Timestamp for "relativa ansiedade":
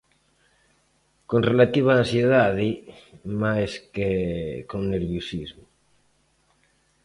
1.51-2.69